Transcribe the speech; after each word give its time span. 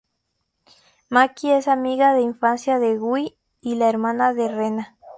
Maki 1.11 1.51
es 1.51 1.67
amiga 1.67 2.15
de 2.15 2.21
infancia 2.21 2.79
de 2.79 2.97
Guy 2.97 3.37
y 3.61 3.75
la 3.75 3.87
hermana 3.87 4.33
de 4.33 4.47
Rena. 4.47 4.97